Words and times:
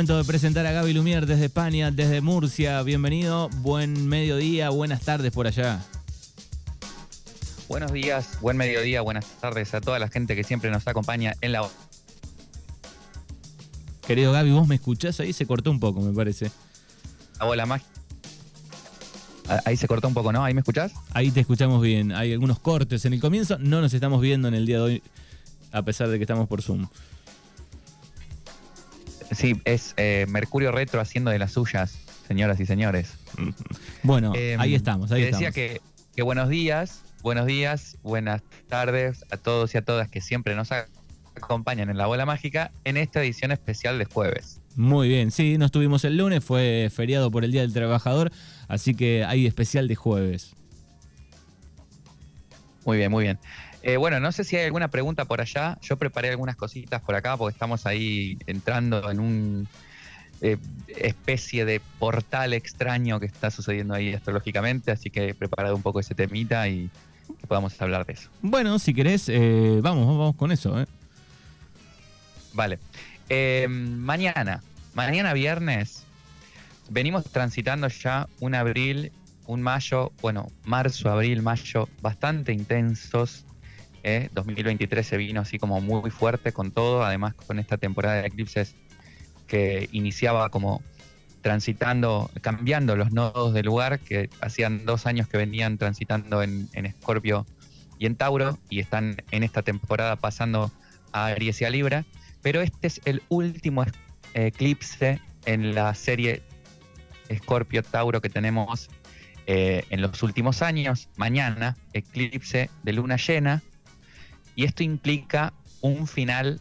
momento 0.00 0.16
de 0.16 0.24
presentar 0.24 0.64
a 0.64 0.72
Gaby 0.72 0.94
Lumier 0.94 1.26
desde 1.26 1.44
España, 1.44 1.90
desde 1.90 2.22
Murcia. 2.22 2.82
Bienvenido, 2.82 3.50
buen 3.56 4.08
mediodía, 4.08 4.70
buenas 4.70 5.02
tardes 5.02 5.30
por 5.30 5.46
allá. 5.46 5.84
Buenos 7.68 7.92
días, 7.92 8.38
buen 8.40 8.56
mediodía, 8.56 9.02
buenas 9.02 9.26
tardes 9.42 9.74
a 9.74 9.82
toda 9.82 9.98
la 9.98 10.08
gente 10.08 10.34
que 10.34 10.42
siempre 10.42 10.70
nos 10.70 10.88
acompaña 10.88 11.34
en 11.42 11.52
la... 11.52 11.68
Querido 14.06 14.32
Gaby, 14.32 14.52
¿vos 14.52 14.66
me 14.66 14.76
escuchás? 14.76 15.20
Ahí 15.20 15.34
se 15.34 15.44
cortó 15.44 15.70
un 15.70 15.80
poco, 15.80 16.00
me 16.00 16.14
parece. 16.14 16.50
La 17.38 17.44
bola 17.44 17.66
mágica. 17.66 17.90
Ahí 19.66 19.76
se 19.76 19.86
cortó 19.86 20.08
un 20.08 20.14
poco, 20.14 20.32
¿no? 20.32 20.42
¿Ahí 20.42 20.54
me 20.54 20.60
escuchás? 20.60 20.92
Ahí 21.12 21.30
te 21.30 21.40
escuchamos 21.40 21.82
bien. 21.82 22.12
Hay 22.12 22.32
algunos 22.32 22.58
cortes 22.58 23.04
en 23.04 23.12
el 23.12 23.20
comienzo. 23.20 23.58
No 23.58 23.82
nos 23.82 23.92
estamos 23.92 24.22
viendo 24.22 24.48
en 24.48 24.54
el 24.54 24.64
día 24.64 24.76
de 24.76 24.82
hoy, 24.82 25.02
a 25.72 25.82
pesar 25.82 26.08
de 26.08 26.16
que 26.16 26.24
estamos 26.24 26.48
por 26.48 26.62
Zoom. 26.62 26.88
Sí, 29.30 29.60
es 29.64 29.94
eh, 29.96 30.26
Mercurio 30.28 30.72
Retro 30.72 31.00
haciendo 31.00 31.30
de 31.30 31.38
las 31.38 31.52
suyas, 31.52 31.98
señoras 32.26 32.60
y 32.60 32.66
señores. 32.66 33.14
Bueno, 34.02 34.32
em, 34.34 34.58
ahí 34.58 34.74
estamos, 34.74 35.12
ahí 35.12 35.22
decía 35.22 35.52
que, 35.52 35.82
que, 36.16 36.22
buenos 36.22 36.48
días, 36.48 37.02
buenos 37.22 37.44
días, 37.44 37.98
buenas 38.02 38.42
tardes 38.66 39.26
a 39.30 39.36
todos 39.36 39.74
y 39.74 39.78
a 39.78 39.82
todas 39.82 40.08
que 40.08 40.22
siempre 40.22 40.54
nos 40.54 40.70
acompañan 41.34 41.90
en 41.90 41.98
la 41.98 42.06
bola 42.06 42.24
mágica 42.24 42.70
en 42.84 42.96
esta 42.96 43.22
edición 43.22 43.52
especial 43.52 43.98
de 43.98 44.06
jueves. 44.06 44.60
Muy 44.74 45.08
bien, 45.08 45.30
sí, 45.30 45.58
no 45.58 45.66
estuvimos 45.66 46.04
el 46.04 46.16
lunes, 46.16 46.42
fue 46.42 46.90
feriado 46.90 47.30
por 47.30 47.44
el 47.44 47.52
Día 47.52 47.60
del 47.60 47.74
Trabajador, 47.74 48.32
así 48.68 48.94
que 48.94 49.24
hay 49.24 49.46
especial 49.46 49.86
de 49.86 49.96
jueves. 49.96 50.54
Muy 52.86 52.96
bien, 52.96 53.10
muy 53.10 53.24
bien. 53.24 53.38
Eh, 53.82 53.96
bueno, 53.96 54.20
no 54.20 54.30
sé 54.30 54.44
si 54.44 54.56
hay 54.56 54.66
alguna 54.66 54.88
pregunta 54.88 55.24
por 55.24 55.40
allá. 55.40 55.78
Yo 55.82 55.96
preparé 55.96 56.30
algunas 56.30 56.56
cositas 56.56 57.00
por 57.00 57.14
acá 57.14 57.36
porque 57.36 57.54
estamos 57.54 57.86
ahí 57.86 58.38
entrando 58.46 59.10
en 59.10 59.20
un 59.20 59.68
eh, 60.42 60.58
especie 60.88 61.64
de 61.64 61.80
portal 61.98 62.52
extraño 62.52 63.20
que 63.20 63.26
está 63.26 63.50
sucediendo 63.50 63.94
ahí 63.94 64.12
astrológicamente, 64.12 64.90
así 64.90 65.10
que 65.10 65.30
he 65.30 65.34
preparado 65.34 65.76
un 65.76 65.82
poco 65.82 66.00
ese 66.00 66.14
temita 66.14 66.68
y 66.68 66.90
que 67.40 67.46
podamos 67.46 67.80
hablar 67.80 68.04
de 68.04 68.14
eso. 68.14 68.28
Bueno, 68.42 68.78
si 68.78 68.92
querés, 68.92 69.28
eh, 69.28 69.80
vamos, 69.82 70.06
vamos 70.06 70.36
con 70.36 70.52
eso. 70.52 70.84
Vale. 72.52 72.78
mañana, 73.68 74.62
mañana 74.94 75.32
viernes, 75.32 76.04
venimos 76.90 77.24
transitando 77.24 77.88
ya 77.88 78.28
un 78.40 78.54
abril, 78.54 79.12
un 79.46 79.62
mayo, 79.62 80.12
bueno, 80.20 80.48
marzo, 80.64 81.10
abril, 81.10 81.42
mayo, 81.42 81.88
bastante 82.02 82.52
intensos 82.52 83.46
2023 84.32 85.06
¿eh? 85.06 85.08
se 85.08 85.16
vino 85.16 85.40
así 85.40 85.58
como 85.58 85.80
muy 85.80 86.10
fuerte 86.10 86.52
con 86.52 86.70
todo, 86.70 87.04
además 87.04 87.34
con 87.34 87.58
esta 87.58 87.76
temporada 87.76 88.22
de 88.22 88.28
eclipses 88.28 88.74
que 89.46 89.88
iniciaba 89.92 90.48
como 90.50 90.82
transitando, 91.42 92.30
cambiando 92.40 92.96
los 92.96 93.12
nodos 93.12 93.54
del 93.54 93.66
lugar, 93.66 93.98
que 94.00 94.28
hacían 94.40 94.84
dos 94.84 95.06
años 95.06 95.26
que 95.26 95.38
venían 95.38 95.78
transitando 95.78 96.42
en 96.42 96.68
Escorpio 96.74 97.46
y 97.98 98.06
en 98.06 98.16
Tauro, 98.16 98.58
y 98.70 98.80
están 98.80 99.16
en 99.30 99.42
esta 99.42 99.62
temporada 99.62 100.16
pasando 100.16 100.72
a 101.12 101.26
Aries 101.26 101.60
y 101.60 101.64
a 101.66 101.70
Libra, 101.70 102.04
pero 102.42 102.62
este 102.62 102.86
es 102.86 103.00
el 103.04 103.22
último 103.28 103.84
eclipse 104.32 105.20
en 105.44 105.74
la 105.74 105.94
serie 105.94 106.42
Escorpio-Tauro 107.28 108.22
que 108.22 108.30
tenemos 108.30 108.88
eh, 109.46 109.84
en 109.90 110.00
los 110.00 110.22
últimos 110.22 110.62
años. 110.62 111.10
Mañana, 111.16 111.76
eclipse 111.92 112.70
de 112.82 112.92
luna 112.94 113.16
llena, 113.16 113.62
y 114.60 114.64
esto 114.64 114.82
implica 114.82 115.54
un 115.80 116.06
final 116.06 116.60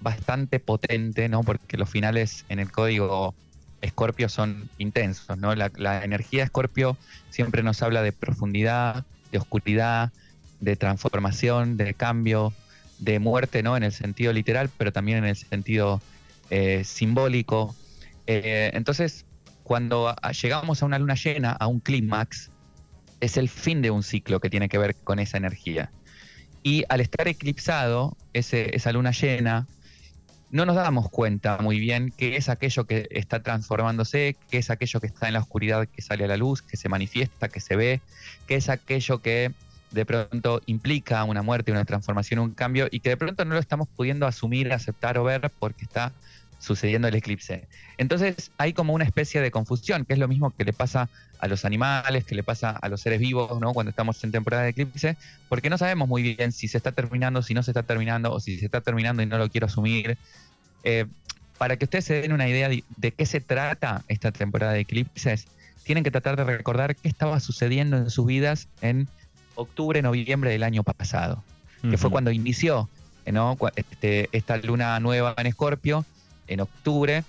bastante 0.00 0.58
potente, 0.58 1.28
¿no? 1.28 1.42
Porque 1.42 1.76
los 1.76 1.90
finales 1.90 2.46
en 2.48 2.60
el 2.60 2.72
código 2.72 3.34
Scorpio 3.86 4.30
son 4.30 4.70
intensos, 4.78 5.36
¿no? 5.36 5.54
La, 5.54 6.02
energía 6.02 6.44
de 6.44 6.46
Scorpio 6.46 6.96
siempre 7.28 7.62
nos 7.62 7.82
habla 7.82 8.00
de 8.00 8.12
profundidad, 8.12 9.04
de 9.32 9.36
oscuridad, 9.36 10.14
de 10.60 10.76
transformación, 10.76 11.76
de 11.76 11.92
cambio, 11.92 12.54
de 13.00 13.18
muerte, 13.18 13.62
¿no? 13.62 13.76
En 13.76 13.82
el 13.82 13.92
sentido 13.92 14.32
literal, 14.32 14.70
pero 14.78 14.90
también 14.90 15.18
en 15.18 15.26
el 15.26 15.36
sentido 15.36 16.00
eh, 16.48 16.84
simbólico. 16.84 17.76
Eh, 18.26 18.70
entonces, 18.72 19.26
cuando 19.62 20.16
llegamos 20.42 20.82
a 20.82 20.86
una 20.86 20.98
luna 20.98 21.16
llena, 21.16 21.52
a 21.52 21.66
un 21.66 21.80
clímax, 21.80 22.50
es 23.20 23.36
el 23.36 23.50
fin 23.50 23.82
de 23.82 23.90
un 23.90 24.02
ciclo 24.02 24.40
que 24.40 24.48
tiene 24.48 24.70
que 24.70 24.78
ver 24.78 24.94
con 24.94 25.18
esa 25.18 25.36
energía. 25.36 25.90
Y 26.66 26.82
al 26.88 27.00
estar 27.00 27.28
eclipsado, 27.28 28.16
esa 28.32 28.90
luna 28.90 29.12
llena, 29.12 29.68
no 30.50 30.66
nos 30.66 30.74
damos 30.74 31.08
cuenta 31.08 31.58
muy 31.58 31.78
bien 31.78 32.12
qué 32.16 32.34
es 32.34 32.48
aquello 32.48 32.86
que 32.86 33.06
está 33.12 33.40
transformándose, 33.40 34.34
qué 34.50 34.58
es 34.58 34.68
aquello 34.68 34.98
que 34.98 35.06
está 35.06 35.28
en 35.28 35.34
la 35.34 35.38
oscuridad 35.38 35.86
que 35.86 36.02
sale 36.02 36.24
a 36.24 36.26
la 36.26 36.36
luz, 36.36 36.62
que 36.62 36.76
se 36.76 36.88
manifiesta, 36.88 37.48
que 37.48 37.60
se 37.60 37.76
ve, 37.76 38.00
qué 38.48 38.56
es 38.56 38.68
aquello 38.68 39.22
que 39.22 39.52
de 39.92 40.04
pronto 40.04 40.60
implica 40.66 41.22
una 41.22 41.40
muerte, 41.40 41.70
una 41.70 41.84
transformación, 41.84 42.40
un 42.40 42.50
cambio, 42.50 42.88
y 42.90 42.98
que 42.98 43.10
de 43.10 43.16
pronto 43.16 43.44
no 43.44 43.54
lo 43.54 43.60
estamos 43.60 43.86
pudiendo 43.86 44.26
asumir, 44.26 44.72
aceptar 44.72 45.18
o 45.18 45.22
ver 45.22 45.52
porque 45.60 45.84
está 45.84 46.12
sucediendo 46.58 47.08
el 47.08 47.14
eclipse. 47.14 47.68
Entonces 47.98 48.50
hay 48.58 48.72
como 48.72 48.94
una 48.94 49.04
especie 49.04 49.40
de 49.40 49.50
confusión, 49.50 50.04
que 50.04 50.14
es 50.14 50.18
lo 50.18 50.28
mismo 50.28 50.50
que 50.50 50.64
le 50.64 50.72
pasa 50.72 51.08
a 51.38 51.48
los 51.48 51.64
animales, 51.64 52.24
que 52.24 52.34
le 52.34 52.42
pasa 52.42 52.70
a 52.70 52.88
los 52.88 53.00
seres 53.00 53.20
vivos, 53.20 53.60
¿no? 53.60 53.72
Cuando 53.72 53.90
estamos 53.90 54.22
en 54.24 54.32
temporada 54.32 54.64
de 54.64 54.70
eclipse, 54.70 55.16
porque 55.48 55.70
no 55.70 55.78
sabemos 55.78 56.08
muy 56.08 56.22
bien 56.22 56.52
si 56.52 56.68
se 56.68 56.78
está 56.78 56.92
terminando, 56.92 57.42
si 57.42 57.54
no 57.54 57.62
se 57.62 57.70
está 57.70 57.82
terminando, 57.82 58.32
o 58.32 58.40
si 58.40 58.58
se 58.58 58.66
está 58.66 58.80
terminando 58.80 59.22
y 59.22 59.26
no 59.26 59.38
lo 59.38 59.48
quiero 59.48 59.66
asumir. 59.66 60.16
Eh, 60.84 61.06
para 61.58 61.76
que 61.76 61.84
ustedes 61.84 62.04
se 62.04 62.20
den 62.20 62.32
una 62.32 62.48
idea 62.48 62.68
de, 62.68 63.12
qué 63.12 63.26
se 63.26 63.40
trata 63.40 64.04
esta 64.08 64.32
temporada 64.32 64.72
de 64.72 64.80
eclipses, 64.80 65.46
tienen 65.84 66.04
que 66.04 66.10
tratar 66.10 66.36
de 66.36 66.44
recordar 66.44 66.96
qué 66.96 67.08
estaba 67.08 67.40
sucediendo 67.40 67.96
en 67.96 68.10
sus 68.10 68.26
vidas 68.26 68.68
en 68.82 69.08
octubre, 69.54 70.02
noviembre 70.02 70.50
del 70.50 70.62
año 70.62 70.82
pasado, 70.82 71.42
que 71.88 71.96
fue 71.96 72.10
cuando 72.10 72.30
inició 72.30 72.88
¿no? 73.32 73.56
Este, 73.74 74.28
esta 74.32 74.56
luna 74.58 74.98
nueva 75.00 75.34
en 75.36 75.46
Escorpio, 75.46 76.04
en 76.46 76.60
octubre 76.60 77.24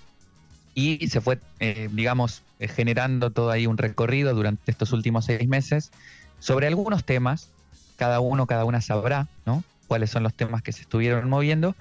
y 0.74 1.08
se 1.08 1.20
fue, 1.20 1.38
eh, 1.60 1.88
digamos, 1.92 2.42
eh, 2.60 2.68
generando 2.68 3.30
todo 3.30 3.50
ahí 3.50 3.66
un 3.66 3.78
recorrido 3.78 4.34
durante 4.34 4.70
estos 4.70 4.92
últimos 4.92 5.24
seis 5.24 5.48
meses 5.48 5.90
sobre 6.38 6.66
algunos 6.66 7.04
temas, 7.04 7.48
cada 7.96 8.20
uno, 8.20 8.46
cada 8.46 8.64
una 8.64 8.80
sabrá, 8.80 9.26
¿no? 9.44 9.64
Cuáles 9.88 10.10
son 10.10 10.22
los 10.22 10.34
temas 10.34 10.62
que 10.62 10.72
se 10.72 10.82
estuvieron 10.82 11.28
moviendo 11.28 11.74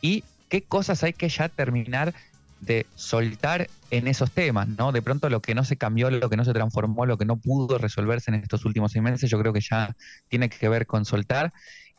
y 0.00 0.24
qué 0.48 0.62
cosas 0.62 1.02
hay 1.02 1.12
que 1.12 1.28
ya 1.28 1.48
terminar 1.48 2.14
de 2.60 2.86
soltar 2.94 3.68
en 3.90 4.08
esos 4.08 4.30
temas, 4.30 4.66
¿no? 4.66 4.92
De 4.92 5.02
pronto 5.02 5.28
lo 5.28 5.40
que 5.40 5.54
no 5.54 5.64
se 5.64 5.76
cambió, 5.76 6.10
lo 6.10 6.28
que 6.28 6.36
no 6.36 6.44
se 6.44 6.52
transformó, 6.52 7.06
lo 7.06 7.18
que 7.18 7.24
no 7.24 7.36
pudo 7.36 7.78
resolverse 7.78 8.30
en 8.30 8.36
estos 8.36 8.64
últimos 8.64 8.92
seis 8.92 9.02
meses, 9.02 9.30
yo 9.30 9.38
creo 9.38 9.52
que 9.52 9.60
ya 9.60 9.94
tiene 10.28 10.48
que 10.48 10.68
ver 10.68 10.86
con 10.86 11.04
soltar. 11.04 11.52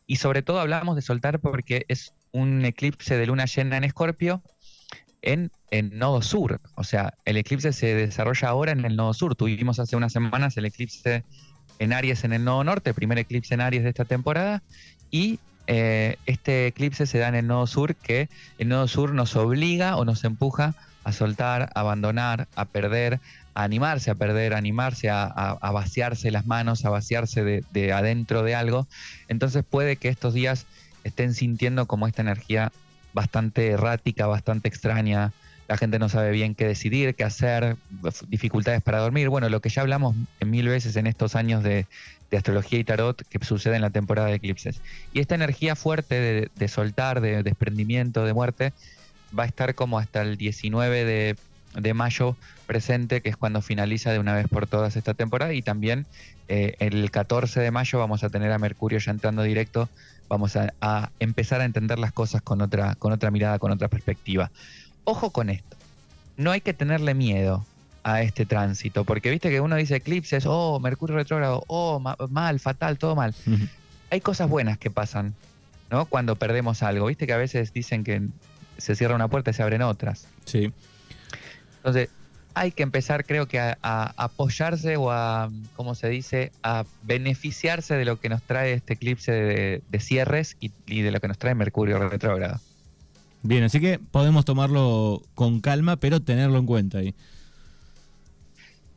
Y 0.05 0.15
sobre 0.15 0.41
todo 0.41 0.59
hablamos 0.59 0.95
de 0.95 1.01
soltar 1.01 1.39
porque 1.39 1.85
es 1.87 2.13
un 2.31 2.65
eclipse 2.65 3.17
de 3.17 3.27
luna 3.27 3.45
llena 3.45 3.77
en 3.77 3.83
Escorpio 3.83 4.41
en, 5.21 5.51
el 5.71 5.97
nodo 5.97 6.21
sur. 6.21 6.59
O 6.75 6.83
sea, 6.83 7.13
el 7.25 7.37
eclipse 7.37 7.73
se 7.73 7.93
desarrolla 7.93 8.49
ahora 8.49 8.71
en 8.71 8.85
el 8.85 8.95
nodo 8.95 9.13
sur. 9.13 9.35
Tuvimos 9.35 9.79
hace 9.79 9.95
unas 9.95 10.11
semanas 10.11 10.57
el 10.57 10.65
eclipse 10.65 11.23
en 11.77 11.93
Aries 11.93 12.23
en 12.23 12.33
el 12.33 12.43
nodo 12.43 12.63
norte, 12.63 12.93
primer 12.93 13.19
eclipse 13.19 13.53
en 13.53 13.61
Aries 13.61 13.83
de 13.83 13.89
esta 13.89 14.05
temporada. 14.05 14.63
Y 15.11 15.39
eh, 15.67 16.17
este 16.25 16.67
eclipse 16.67 17.05
se 17.05 17.19
da 17.19 17.27
en 17.27 17.35
el 17.35 17.47
nodo 17.47 17.67
sur, 17.67 17.95
que 17.95 18.29
el 18.57 18.69
nodo 18.69 18.87
sur 18.87 19.13
nos 19.13 19.35
obliga 19.35 19.95
o 19.95 20.05
nos 20.05 20.23
empuja 20.23 20.73
a 21.03 21.11
soltar, 21.11 21.69
a 21.75 21.79
abandonar, 21.81 22.47
a 22.55 22.65
perder, 22.65 23.19
a 23.53 23.63
animarse 23.63 24.11
a 24.11 24.15
perder, 24.15 24.53
a 24.53 24.57
animarse 24.57 25.09
a, 25.09 25.57
vaciarse 25.71 26.31
las 26.31 26.45
manos, 26.45 26.85
a 26.85 26.89
vaciarse 26.89 27.43
de, 27.43 27.63
de 27.71 27.93
adentro 27.93 28.43
de 28.43 28.55
algo. 28.55 28.87
Entonces 29.27 29.63
puede 29.69 29.95
que 29.95 30.09
estos 30.09 30.33
días 30.33 30.65
estén 31.03 31.33
sintiendo 31.33 31.85
como 31.85 32.07
esta 32.07 32.21
energía 32.21 32.71
bastante 33.13 33.67
errática, 33.67 34.27
bastante 34.27 34.67
extraña. 34.67 35.31
La 35.67 35.77
gente 35.77 35.99
no 35.99 36.09
sabe 36.09 36.31
bien 36.31 36.55
qué 36.55 36.65
decidir, 36.65 37.13
qué 37.15 37.23
hacer, 37.23 37.75
dificultades 38.27 38.81
para 38.81 38.99
dormir. 38.99 39.29
Bueno, 39.29 39.49
lo 39.49 39.61
que 39.61 39.69
ya 39.69 39.81
hablamos 39.81 40.15
mil 40.43 40.67
veces 40.67 40.95
en 40.95 41.05
estos 41.05 41.35
años 41.35 41.63
de, 41.63 41.85
astrología 42.31 42.79
y 42.79 42.83
tarot 42.83 43.23
que 43.27 43.43
sucede 43.43 43.75
en 43.75 43.81
la 43.81 43.89
temporada 43.89 44.29
de 44.29 44.35
eclipses. 44.35 44.81
Y 45.13 45.19
esta 45.19 45.35
energía 45.35 45.75
fuerte 45.75 46.49
de, 46.53 46.67
soltar, 46.67 47.21
de 47.21 47.43
desprendimiento, 47.43 48.25
de 48.25 48.33
muerte, 48.33 48.73
va 49.37 49.43
a 49.43 49.45
estar 49.47 49.75
como 49.75 49.99
hasta 49.99 50.21
el 50.21 50.37
19 50.37 51.35
de, 51.75 51.93
mayo 51.93 52.35
presente, 52.65 53.21
que 53.21 53.29
es 53.29 53.37
cuando 53.37 53.61
finaliza 53.61 54.11
de 54.11 54.19
una 54.19 54.33
vez 54.33 54.47
por 54.47 54.65
todas 54.65 54.95
esta 54.95 55.13
temporada. 55.13 55.53
Y 55.53 55.61
también 55.61 56.07
eh, 56.47 56.75
el 56.79 57.11
14 57.11 57.59
de 57.59 57.69
mayo 57.69 57.99
vamos 57.99 58.23
a 58.23 58.29
tener 58.29 58.51
a 58.51 58.57
Mercurio 58.57 58.97
ya 58.97 59.11
entrando 59.11 59.43
directo 59.43 59.87
vamos 60.29 60.55
a, 60.55 61.11
empezar 61.19 61.59
a 61.59 61.65
entender 61.65 61.99
las 61.99 62.13
cosas 62.13 62.41
con 62.41 62.61
otra, 62.61 62.95
con 62.95 63.11
otra 63.11 63.31
mirada, 63.31 63.59
con 63.59 63.71
otra 63.71 63.87
perspectiva. 63.87 64.51
Ojo 65.03 65.31
con 65.31 65.49
esto, 65.49 65.75
no 66.37 66.51
hay 66.51 66.61
que 66.61 66.73
tenerle 66.73 67.13
miedo 67.15 67.65
a 68.03 68.21
este 68.21 68.45
tránsito, 68.45 69.03
porque 69.03 69.31
viste 69.31 69.49
que 69.49 69.59
uno 69.59 69.75
dice 69.75 69.97
eclipses, 69.97 70.45
oh, 70.45 70.79
Mercurio 70.79 71.15
retrógrado, 71.15 71.63
oh, 71.67 71.99
mal, 72.29 72.59
fatal, 72.59 72.97
todo 72.97 73.15
mal. 73.15 73.35
Hay 74.11 74.21
cosas 74.21 74.47
buenas 74.47 74.77
que 74.77 74.89
pasan, 74.89 75.33
¿no? 75.91 76.05
Cuando 76.05 76.35
perdemos 76.35 76.83
algo, 76.83 77.07
viste 77.07 77.27
que 77.27 77.33
a 77.33 77.37
veces 77.37 77.73
dicen 77.73 78.03
que 78.03 78.27
se 78.77 78.95
cierra 78.95 79.15
una 79.15 79.27
puerta 79.27 79.51
y 79.51 79.53
se 79.53 79.63
abren 79.63 79.81
otras. 79.81 80.27
Sí. 80.45 80.71
Entonces, 81.77 82.09
hay 82.53 82.71
que 82.71 82.83
empezar, 82.83 83.25
creo 83.25 83.47
que, 83.47 83.59
a, 83.59 83.75
apoyarse 84.17 84.97
o 84.97 85.11
a, 85.11 85.49
¿cómo 85.75 85.95
se 85.95 86.09
dice?, 86.09 86.51
a 86.63 86.85
beneficiarse 87.03 87.95
de 87.95 88.05
lo 88.05 88.19
que 88.19 88.29
nos 88.29 88.41
trae 88.41 88.73
este 88.73 88.93
eclipse 88.93 89.31
de, 89.31 89.99
cierres 89.99 90.57
y, 90.59 90.71
y, 90.85 91.01
de 91.01 91.11
lo 91.11 91.19
que 91.19 91.27
nos 91.27 91.37
trae 91.37 91.55
Mercurio 91.55 91.99
retrógrado. 92.09 92.59
Bien, 93.41 93.63
así 93.63 93.79
que 93.79 93.99
podemos 93.99 94.43
tomarlo 94.45 95.21
con 95.35 95.61
calma, 95.61 95.95
pero 95.95 96.19
tenerlo 96.19 96.59
en 96.59 96.65
cuenta 96.65 96.97
ahí. 96.97 97.15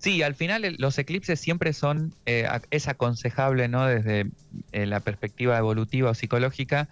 Sí, 0.03 0.21
al 0.25 0.35
final 0.35 0.75
los 0.79 0.99
eclipses 0.99 1.39
siempre 1.39 1.73
son, 1.73 2.13
eh, 2.27 2.49
es 2.73 2.89
aconsejable, 2.89 3.69
¿no? 3.69 3.87
Desde 3.87 4.27
eh, 4.73 4.87
la 4.87 4.99
perspectiva 4.99 5.57
evolutiva 5.57 6.11
o 6.11 6.15
psicológica, 6.15 6.89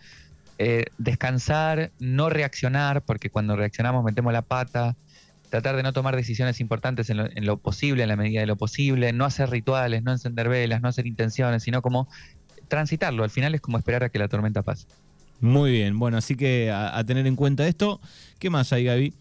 eh, 0.58 0.84
descansar, 0.96 1.90
no 1.98 2.30
reaccionar, 2.30 3.02
porque 3.02 3.28
cuando 3.28 3.56
reaccionamos 3.56 4.04
metemos 4.04 4.32
la 4.32 4.42
pata, 4.42 4.94
tratar 5.50 5.76
de 5.76 5.82
no 5.82 5.92
tomar 5.92 6.16
decisiones 6.16 6.60
importantes 6.60 7.10
en 7.10 7.18
lo, 7.18 7.26
en 7.26 7.44
lo, 7.44 7.58
posible, 7.58 8.02
en 8.02 8.08
la 8.08 8.16
medida 8.16 8.40
de 8.40 8.46
lo 8.46 8.56
posible, 8.56 9.12
no 9.12 9.24
hacer 9.24 9.50
rituales, 9.50 10.02
no 10.02 10.12
encender 10.12 10.48
velas, 10.48 10.80
no 10.80 10.88
hacer 10.88 11.06
intenciones, 11.06 11.62
sino 11.62 11.82
como 11.82 12.08
transitarlo. 12.68 13.24
Al 13.24 13.30
final 13.30 13.54
es 13.54 13.60
como 13.60 13.76
esperar 13.76 14.04
a 14.04 14.08
que 14.08 14.18
la 14.18 14.28
tormenta 14.28 14.62
pase. 14.62 14.86
Muy 15.40 15.72
bien, 15.72 15.98
bueno, 15.98 16.16
así 16.16 16.36
que 16.36 16.70
a, 16.70 17.02
tener 17.04 17.26
en 17.26 17.36
cuenta 17.36 17.66
esto. 17.66 18.00
¿Qué 18.38 18.48
más 18.50 18.72
hay, 18.72 18.84
Gaby? 18.84 19.14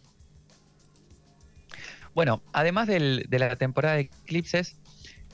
Bueno, 2.14 2.42
además 2.54 2.88
de 2.88 3.28
la 3.30 3.56
temporada 3.56 3.96
de 3.96 4.02
eclipses, 4.02 4.75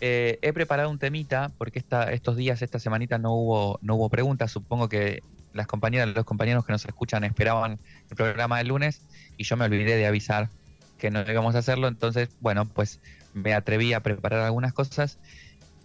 eh, 0.02 0.40
he 0.42 0.54
preparado 0.54 0.90
un 0.90 1.00
temita, 1.00 1.52
porque 1.58 1.80
esta, 1.80 2.12
estos 2.12 2.36
días, 2.36 2.62
esta 2.62 2.80
semanita 2.80 3.18
no 3.18 3.34
hubo, 3.34 3.80
no 3.82 3.96
hubo 3.96 4.10
preguntas. 4.10 4.52
Supongo 4.52 4.90
que 4.90 5.22
las 5.54 5.68
compañeras, 5.68 6.10
los 6.14 6.26
compañeros 6.26 6.66
que 6.66 6.74
nos 6.74 6.86
escuchan 6.86 7.24
esperaban 7.24 7.80
el 8.10 8.16
programa 8.16 8.58
del 8.58 8.68
lunes 8.68 9.02
y 9.38 9.46
yo 9.46 9.58
me 9.58 9.66
olvidé 9.66 9.96
de 9.96 10.06
avisar 10.06 10.50
que 10.98 11.12
no 11.12 11.22
íbamos 11.30 11.56
a 11.56 11.60
hacerlo. 11.60 11.88
Entonces, 11.88 12.30
bueno, 12.40 12.66
pues 12.66 13.00
me 13.34 13.54
atreví 13.54 13.94
a 13.94 14.00
preparar 14.00 14.42
algunas 14.42 14.74
cosas 14.74 15.18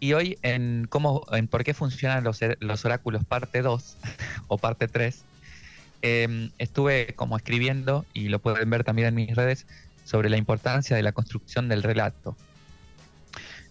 y 0.01 0.15
hoy 0.15 0.39
en 0.43 0.87
cómo, 0.89 1.27
en 1.31 1.47
por 1.47 1.63
qué 1.63 1.75
funcionan 1.75 2.25
los, 2.25 2.41
los 2.59 2.85
oráculos 2.85 3.25
parte 3.25 3.61
2 3.61 3.97
o 4.49 4.59
parte 4.59 4.89
3, 4.89 5.23
em, 6.03 6.51
estuve 6.59 7.15
como 7.15 7.37
escribiendo, 7.37 8.07
y 8.15 8.29
lo 8.29 8.39
pueden 8.39 8.71
ver 8.71 8.83
también 8.83 9.09
en 9.09 9.15
mis 9.15 9.37
redes, 9.37 9.67
sobre 10.05 10.31
la 10.31 10.39
importancia 10.39 10.97
de 10.97 11.03
la 11.03 11.13
construcción 11.13 11.69
del 11.69 11.83
relato. 11.83 12.35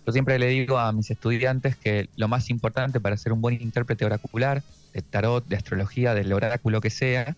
Yo 0.06 0.14
siempre 0.14 0.40
le 0.40 0.48
digo 0.48 0.78
a 0.78 0.92
mis 0.92 1.10
estudiantes 1.12 1.76
que 1.76 2.10
lo 2.16 2.28
más 2.28 2.50
importante 2.50 3.00
para 3.00 3.18
ser 3.18 3.34
un 3.34 3.42
buen 3.42 3.60
intérprete 3.62 4.06
oracular, 4.06 4.64
de 4.94 5.02
tarot, 5.02 5.46
de 5.48 5.56
astrología, 5.56 6.14
del 6.14 6.32
oráculo 6.32 6.80
que 6.80 6.90
sea, 6.90 7.36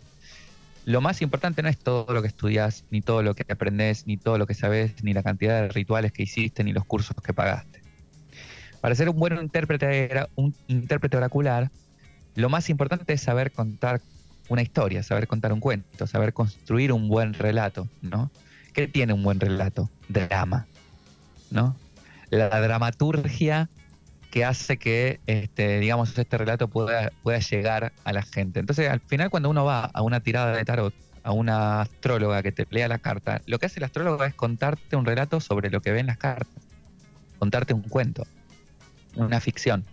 lo 0.86 1.02
más 1.02 1.22
importante 1.22 1.62
no 1.62 1.70
es 1.70 1.78
todo 1.78 2.12
lo 2.14 2.22
que 2.22 2.28
estudias, 2.28 2.86
ni 2.90 3.02
todo 3.02 3.22
lo 3.22 3.36
que 3.36 3.46
aprendes, 3.52 4.08
ni 4.08 4.18
todo 4.18 4.38
lo 4.38 4.48
que 4.48 4.54
sabes, 4.54 5.04
ni 5.04 5.14
la 5.14 5.24
cantidad 5.24 5.62
de 5.62 5.68
rituales 5.70 6.12
que 6.12 6.24
hiciste, 6.24 6.64
ni 6.64 6.74
los 6.74 6.86
cursos 6.86 7.16
que 7.24 7.34
pagaste. 7.34 7.82
Para 8.82 8.96
ser 8.96 9.10
un 9.10 9.20
buen 9.20 9.38
intérprete, 9.38 10.26
un 10.36 10.56
intérprete 10.68 11.18
oracular, 11.18 11.70
lo 12.36 12.50
más 12.50 12.70
importante 12.70 13.14
es 13.14 13.22
saber 13.22 13.52
contar 13.52 14.02
una 14.50 14.64
historia, 14.64 15.04
saber 15.04 15.28
contar 15.28 15.54
un 15.54 15.60
cuento, 15.60 16.08
saber 16.08 16.34
construir 16.34 16.92
un 16.92 17.08
buen 17.08 17.34
relato, 17.34 17.88
¿no? 18.02 18.32
¿Qué 18.74 18.88
tiene 18.88 19.14
un 19.14 19.22
buen 19.22 19.40
relato? 19.40 19.90
Drama, 20.10 20.66
¿no? 21.52 21.76
La 22.32 22.62
dramaturgia 22.62 23.70
que 24.32 24.46
hace 24.46 24.78
que, 24.78 25.20
este, 25.28 25.80
digamos, 25.80 26.18
este 26.18 26.38
relato 26.38 26.68
pueda, 26.68 27.12
pueda 27.22 27.40
llegar 27.40 27.94
a 28.04 28.14
la 28.14 28.24
gente. 28.24 28.60
Entonces, 28.60 28.90
al 28.90 29.02
final, 29.02 29.30
cuando 29.30 29.50
uno 29.50 29.66
va 29.66 29.86
a 29.86 30.02
una 30.02 30.22
tirada 30.22 30.56
de 30.56 30.66
tarot, 30.66 30.94
a 31.24 31.32
una 31.32 31.82
astróloga 31.82 32.42
que 32.42 32.52
te 32.52 32.66
lea 32.72 32.88
la 32.88 32.98
carta, 32.98 33.42
lo 33.46 33.60
que 33.60 33.68
hace 33.68 33.80
el 33.80 33.84
astrólogo 33.84 34.24
es 34.24 34.34
contarte 34.34 34.96
un 34.96 35.06
relato 35.06 35.40
sobre 35.40 35.70
lo 35.70 35.82
que 35.82 35.92
ven 35.92 36.08
las 36.08 36.18
cartas, 36.18 36.64
contarte 37.38 37.74
un 37.74 37.84
cuento 37.84 38.26
una 39.16 39.40
ficción. 39.40 39.84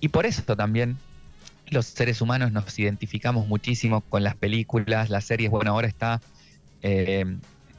Y 0.00 0.08
por 0.08 0.26
eso 0.26 0.56
también 0.56 0.96
los 1.68 1.86
seres 1.86 2.20
humanos 2.20 2.52
nos 2.52 2.78
identificamos 2.78 3.46
muchísimo 3.46 4.00
con 4.02 4.22
las 4.22 4.36
películas, 4.36 5.10
las 5.10 5.24
series. 5.24 5.50
Bueno, 5.50 5.72
ahora 5.72 5.88
está 5.88 6.20
eh, 6.82 7.24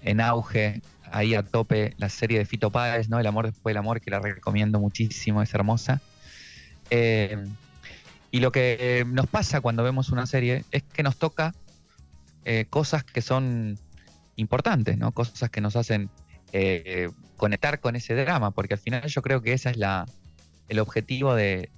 en 0.03 0.21
auge, 0.21 0.81
ahí 1.13 1.35
a 1.35 1.43
tope, 1.43 1.93
la 1.97 2.09
serie 2.09 2.39
de 2.39 2.45
Fito 2.45 2.69
Páez, 2.69 3.09
¿no? 3.09 3.19
El 3.19 3.27
amor 3.27 3.45
después 3.45 3.73
del 3.73 3.77
amor, 3.77 4.01
que 4.01 4.11
la 4.11 4.19
recomiendo 4.19 4.79
muchísimo, 4.79 5.41
es 5.41 5.53
hermosa. 5.53 6.01
Eh, 6.89 7.45
y 8.31 8.39
lo 8.39 8.51
que 8.51 9.05
nos 9.07 9.27
pasa 9.27 9.61
cuando 9.61 9.83
vemos 9.83 10.09
una 10.09 10.25
serie 10.25 10.65
es 10.71 10.83
que 10.83 11.03
nos 11.03 11.17
toca 11.17 11.53
eh, 12.45 12.65
cosas 12.69 13.03
que 13.03 13.21
son 13.21 13.77
importantes, 14.35 14.97
¿no? 14.97 15.11
Cosas 15.11 15.49
que 15.49 15.61
nos 15.61 15.75
hacen 15.75 16.09
conectar 17.37 17.79
con 17.79 17.95
ese 17.95 18.13
drama, 18.13 18.51
porque 18.51 18.75
al 18.75 18.79
final 18.79 19.07
yo 19.07 19.21
creo 19.23 19.41
que 19.41 19.53
esa 19.53 19.71
es 19.71 19.77
la, 19.77 20.05
el 20.69 20.79
objetivo 20.79 21.35
de, 21.35 21.69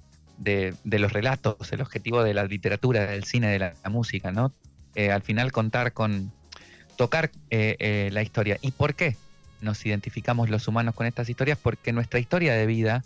los 0.84 1.12
relatos, 1.12 1.72
el 1.72 1.80
objetivo 1.80 2.22
de 2.22 2.34
la 2.34 2.44
literatura, 2.44 3.06
del 3.06 3.24
cine, 3.24 3.48
de 3.48 3.58
la, 3.58 3.74
música, 3.90 4.32
¿no? 4.32 4.52
Eh, 4.94 5.10
al 5.10 5.22
final 5.22 5.52
contar 5.52 5.92
con, 5.92 6.32
tocar 6.96 7.30
eh, 7.50 7.76
eh, 7.78 8.08
la 8.12 8.22
historia. 8.22 8.58
¿Y 8.62 8.70
por 8.70 8.94
qué 8.94 9.16
nos 9.60 9.84
identificamos 9.86 10.50
los 10.50 10.68
humanos 10.68 10.94
con 10.94 11.06
estas 11.06 11.28
historias? 11.28 11.58
Porque 11.60 11.92
nuestra 11.92 12.20
historia 12.20 12.54
de 12.54 12.66
vida 12.66 13.04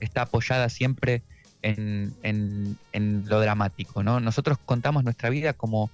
está 0.00 0.22
apoyada 0.22 0.68
siempre 0.68 1.22
en, 1.62 2.14
en, 2.22 3.24
lo 3.26 3.40
dramático, 3.40 4.02
¿no? 4.02 4.20
Nosotros 4.20 4.58
contamos 4.64 5.04
nuestra 5.04 5.30
vida 5.30 5.52
como 5.52 5.90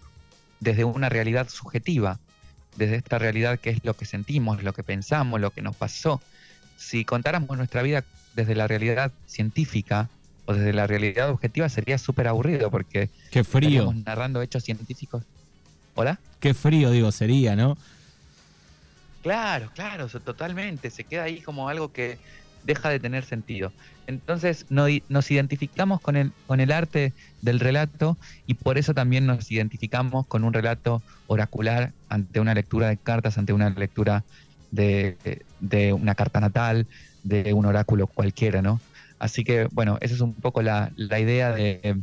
desde 0.61 0.85
una 0.85 1.09
realidad 1.09 1.49
subjetiva, 1.49 2.19
desde 2.77 2.97
esta 2.97 3.19
realidad 3.19 3.59
que 3.59 3.71
es 3.71 3.85
lo 3.85 3.95
que 3.95 4.05
sentimos, 4.05 4.63
lo 4.63 4.73
que 4.73 4.83
pensamos, 4.83 5.41
lo 5.41 5.51
que 5.51 5.63
nos 5.63 5.77
pasó. 5.77 6.21
Si 6.77 7.05
contáramos 7.05 7.57
nuestra 7.57 7.83
vida 7.83 8.05
desde 8.35 8.55
la 8.55 8.67
realidad 8.67 9.13
científica 9.27 10.09
o 10.47 10.55
desde 10.55 10.73
la 10.73 10.87
realidad 10.87 11.31
objetiva 11.31 11.69
sería 11.69 11.99
súper 11.99 12.29
aburrido 12.29 12.71
porque 12.71 13.09
Qué 13.31 13.45
frío. 13.45 13.93
narrando 14.05 14.43
hechos 14.43 14.65
científicos. 14.65 15.23
¿Hola? 15.95 16.19
Qué 16.41 16.55
frío, 16.55 16.91
digo, 16.91 17.13
sería, 17.13 17.55
¿no? 17.55 17.77
Claro, 19.23 19.71
claro, 19.75 20.09
totalmente. 20.09 20.91
Se 20.91 21.05
queda 21.05 21.25
ahí 21.25 21.41
como 21.41 21.69
algo 21.69 21.93
que 21.93 22.19
deja 22.65 22.91
de 22.91 23.01
tener 23.01 23.25
sentido. 23.25 23.73
Entonces 24.07 24.67
nos 24.69 25.31
identificamos 25.31 26.01
con 26.01 26.17
el, 26.17 26.33
con 26.47 26.61
el 26.61 26.73
arte 26.73 27.13
del 27.41 27.61
relato 27.61 28.17
y 28.47 28.55
por 28.55 28.79
eso 28.79 28.95
también 28.95 29.27
nos 29.27 29.51
identificamos 29.51 30.27
con 30.27 30.45
un 30.45 30.53
relato 30.53 31.03
oracular 31.27 31.93
ante 32.09 32.41
una 32.41 32.55
lectura 32.55 32.89
de 32.89 32.97
cartas, 32.97 33.39
ante 33.39 33.53
una 33.53 33.71
lectura 33.71 34.25
de, 34.71 35.17
de 35.61 35.93
una 35.93 36.15
carta 36.15 36.41
natal, 36.41 36.87
de 37.23 37.53
un 37.53 37.67
oráculo 37.67 38.07
cualquiera, 38.07 38.63
¿no? 38.63 38.81
Así 39.23 39.45
que, 39.45 39.69
bueno, 39.71 39.99
esa 40.01 40.15
es 40.15 40.21
un 40.21 40.35
poco 40.35 40.63
la, 40.63 40.91
idea 40.97 41.53
de, 41.53 41.97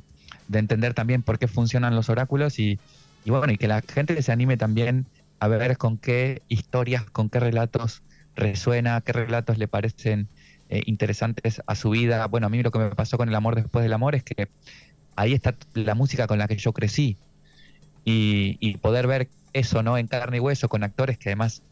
entender 0.53 0.93
también 0.93 1.21
por 1.21 1.37
qué 1.37 1.49
funcionan 1.49 1.93
los 1.93 2.07
oráculos 2.07 2.59
y, 2.59 2.79
bueno, 3.25 3.51
y 3.51 3.57
que 3.57 3.67
la 3.67 3.81
gente 3.81 4.21
se 4.21 4.31
anime 4.31 4.55
también 4.55 5.05
a 5.39 5.47
ver 5.47 5.77
con 5.77 5.97
qué 5.97 6.41
historias, 6.47 7.03
con 7.09 7.29
qué 7.29 7.39
relatos 7.39 8.01
resuena, 8.35 9.01
qué 9.01 9.13
relatos 9.13 9.57
le 9.57 9.67
parecen 9.67 10.27
eh, 10.69 10.83
interesantes 10.85 11.61
a 11.65 11.75
su 11.75 11.91
vida. 11.91 12.25
Bueno, 12.27 12.47
a 12.47 12.49
mí 12.49 12.61
lo 12.61 12.71
que 12.71 12.79
me 12.79 12.89
pasó 12.91 13.17
con 13.17 13.29
el 13.29 13.35
amor 13.35 13.55
después 13.55 13.83
del 13.83 13.93
amor 13.93 14.15
es 14.15 14.23
que 14.23 14.49
ahí 15.15 15.33
está 15.33 15.55
la 15.73 15.95
música 15.95 16.27
con 16.27 16.39
la 16.39 16.47
que 16.47 16.57
yo 16.57 16.73
crecí 16.73 17.17
y, 18.05 18.57
y 18.59 18.77
poder 18.77 19.07
ver 19.07 19.29
eso, 19.53 19.83
¿no? 19.83 19.97
En 19.97 20.07
carne 20.07 20.37
y 20.37 20.39
hueso, 20.39 20.69
con 20.69 20.83
actores 20.83 21.17
que 21.17 21.29
además 21.29 21.63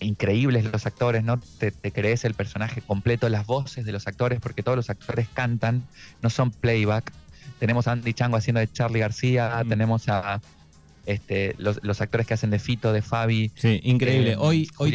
increíbles 0.00 0.64
los 0.64 0.86
actores, 0.86 1.24
¿no? 1.24 1.40
Te, 1.58 1.72
crees 1.92 2.24
el 2.24 2.34
personaje 2.34 2.82
completo, 2.82 3.28
las 3.28 3.46
voces 3.46 3.84
de 3.84 3.92
los 3.92 4.06
actores, 4.06 4.40
porque 4.40 4.62
todos 4.62 4.76
los 4.76 4.90
actores 4.90 5.28
cantan, 5.32 5.84
no 6.22 6.30
son 6.30 6.50
playback. 6.50 7.12
Tenemos 7.58 7.88
a 7.88 7.92
Andy 7.92 8.12
Chango 8.12 8.36
haciendo 8.36 8.60
de 8.60 8.70
Charlie 8.70 9.00
García, 9.00 9.62
tenemos 9.68 10.08
a 10.08 10.40
este, 11.08 11.54
los, 11.56 12.00
actores 12.02 12.26
que 12.26 12.34
hacen 12.34 12.50
de 12.50 12.58
Fito, 12.58 12.92
de 12.92 13.00
Fabi. 13.00 13.50
Sí, 13.54 13.80
increíble. 13.82 14.32
Eh, 14.32 14.36
hoy, 14.38 14.68
hoy, 14.76 14.94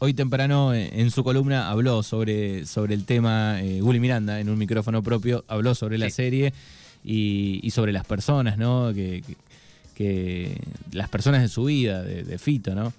hoy, 0.00 0.12
temprano 0.12 0.74
eh, 0.74 0.90
en 0.92 1.12
su 1.12 1.22
columna 1.22 1.70
habló 1.70 2.02
sobre, 2.02 2.66
sobre 2.66 2.94
el 2.94 3.04
tema, 3.04 3.62
eh, 3.62 3.80
Miranda, 3.80 4.40
en 4.40 4.48
un 4.48 4.58
micrófono 4.58 5.04
propio, 5.04 5.44
habló 5.46 5.76
sobre 5.76 5.98
la 5.98 6.10
serie 6.10 6.52
y, 7.04 7.70
sobre 7.70 7.92
las 7.92 8.04
personas, 8.04 8.58
¿no? 8.58 8.92
Que, 8.92 9.22
que, 9.94 10.60
las 10.90 11.08
personas 11.08 11.42
de 11.42 11.48
su 11.48 11.66
vida, 11.66 12.02
de, 12.02 12.24
de 12.24 12.38
Fito, 12.38 12.74
¿no? 12.74 12.92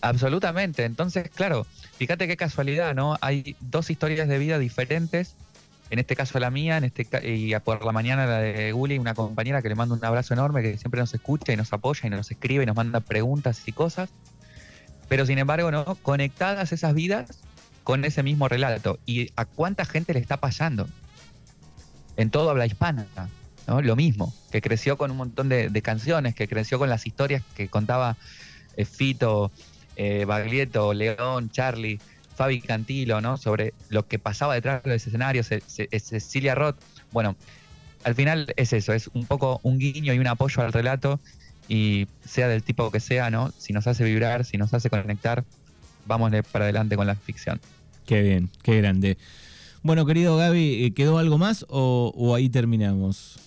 Absolutamente. 0.00 0.84
Entonces, 0.84 1.28
claro, 1.34 1.66
fíjate 1.98 2.28
qué 2.28 2.36
casualidad, 2.36 2.94
¿no? 2.94 3.16
Hay 3.20 3.56
dos 3.58 3.90
historias 3.90 4.28
de 4.28 4.38
vida 4.38 4.60
diferentes. 4.60 5.34
En 5.94 6.00
este 6.00 6.16
caso 6.16 6.40
la 6.40 6.50
mía, 6.50 6.76
en 6.76 6.82
este 6.82 7.06
y 7.22 7.54
por 7.60 7.84
la 7.84 7.92
mañana 7.92 8.26
la 8.26 8.40
de 8.40 8.72
Guli, 8.72 8.98
una 8.98 9.14
compañera 9.14 9.62
que 9.62 9.68
le 9.68 9.76
mando 9.76 9.94
un 9.94 10.04
abrazo 10.04 10.34
enorme, 10.34 10.60
que 10.60 10.76
siempre 10.76 10.98
nos 10.98 11.14
escucha 11.14 11.52
y 11.52 11.56
nos 11.56 11.72
apoya 11.72 12.08
y 12.08 12.10
nos 12.10 12.32
escribe 12.32 12.64
y 12.64 12.66
nos 12.66 12.74
manda 12.74 12.98
preguntas 12.98 13.62
y 13.66 13.70
cosas. 13.70 14.10
Pero 15.08 15.24
sin 15.24 15.38
embargo, 15.38 15.70
¿no? 15.70 15.84
Conectadas 16.02 16.72
esas 16.72 16.94
vidas 16.94 17.38
con 17.84 18.04
ese 18.04 18.24
mismo 18.24 18.48
relato. 18.48 18.98
¿Y 19.06 19.30
a 19.36 19.44
cuánta 19.44 19.84
gente 19.84 20.12
le 20.14 20.18
está 20.18 20.38
pasando? 20.38 20.88
En 22.16 22.30
todo 22.30 22.50
habla 22.50 22.66
hispana, 22.66 23.06
¿no? 23.68 23.80
Lo 23.80 23.94
mismo, 23.94 24.34
que 24.50 24.60
creció 24.60 24.98
con 24.98 25.12
un 25.12 25.16
montón 25.16 25.48
de, 25.48 25.68
de 25.68 25.82
canciones, 25.82 26.34
que 26.34 26.48
creció 26.48 26.80
con 26.80 26.88
las 26.88 27.06
historias 27.06 27.44
que 27.54 27.68
contaba 27.68 28.16
Fito, 28.84 29.52
Baglietto, 30.26 30.92
León, 30.92 31.50
Charlie, 31.50 32.00
Fabi 32.34 32.60
Cantilo, 32.60 33.20
¿no? 33.20 33.36
Sobre 33.36 33.74
lo 33.88 34.06
que 34.06 34.18
pasaba 34.18 34.54
detrás 34.54 34.82
de 34.82 34.90
los 34.90 35.06
escenarios, 35.06 35.48
Cecilia 35.48 36.54
Roth. 36.54 36.76
Bueno, 37.12 37.36
al 38.04 38.14
final 38.14 38.52
es 38.56 38.72
eso, 38.72 38.92
es 38.92 39.08
un 39.14 39.26
poco 39.26 39.60
un 39.62 39.78
guiño 39.78 40.12
y 40.12 40.18
un 40.18 40.26
apoyo 40.26 40.62
al 40.62 40.72
relato 40.72 41.20
y 41.68 42.06
sea 42.24 42.48
del 42.48 42.62
tipo 42.62 42.90
que 42.90 43.00
sea, 43.00 43.30
¿no? 43.30 43.52
Si 43.56 43.72
nos 43.72 43.86
hace 43.86 44.04
vibrar, 44.04 44.44
si 44.44 44.58
nos 44.58 44.74
hace 44.74 44.90
conectar, 44.90 45.44
vamos 46.06 46.30
para 46.52 46.66
adelante 46.66 46.96
con 46.96 47.06
la 47.06 47.14
ficción. 47.14 47.60
Qué 48.06 48.20
bien, 48.22 48.50
qué 48.62 48.78
grande. 48.78 49.16
Bueno, 49.82 50.06
querido 50.06 50.36
Gaby, 50.36 50.92
¿quedó 50.92 51.18
algo 51.18 51.38
más 51.38 51.64
o, 51.68 52.34
ahí 52.34 52.48
terminamos? 52.48 53.38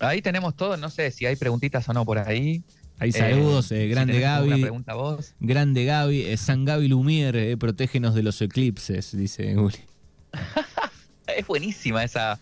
Ahí 0.00 0.22
tenemos 0.22 0.54
todo, 0.56 0.76
no 0.76 0.90
sé 0.90 1.10
si 1.10 1.26
hay 1.26 1.36
preguntitas 1.36 1.88
o 1.88 1.92
no 1.92 2.04
por 2.04 2.18
ahí. 2.18 2.62
Hay 3.00 3.12
saludos, 3.12 3.70
eh, 3.70 3.86
grande 3.86 4.18
Gaby. 4.18 4.60
pregunta 4.60 4.94
vos. 4.94 5.34
Grande 5.38 5.84
Gaby, 5.84 6.22
eh, 6.22 6.36
San 6.36 6.64
Gaby 6.64 6.88
Lumier, 6.88 7.36
eh, 7.36 7.56
protégenos 7.56 8.14
de 8.14 8.22
los 8.22 8.40
eclipses, 8.42 9.16
dice 9.16 9.56
Uli. 9.58 9.78
es 11.36 11.46
buenísima 11.46 12.02
esa. 12.02 12.40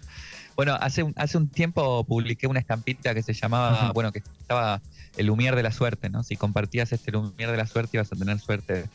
Bueno, 0.56 0.74
hace 0.80 1.02
un, 1.02 1.12
hace 1.16 1.36
un 1.36 1.48
tiempo 1.48 2.04
publiqué 2.04 2.46
una 2.46 2.60
estampita 2.60 3.14
que 3.14 3.22
se 3.22 3.34
llamaba, 3.34 3.92
bueno, 3.92 4.10
que 4.10 4.22
estaba 4.40 4.80
el 5.18 5.26
Lumier 5.26 5.54
de 5.54 5.62
la 5.62 5.70
suerte, 5.70 6.08
¿no? 6.08 6.22
Si 6.22 6.36
compartías 6.36 6.92
este 6.92 7.12
Lumier 7.12 7.50
de 7.50 7.58
la 7.58 7.66
suerte 7.66 7.98
ibas 7.98 8.10
a 8.10 8.16
tener 8.16 8.38
suerte 8.38 8.86